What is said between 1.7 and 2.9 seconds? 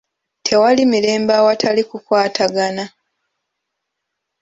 kukwatagana.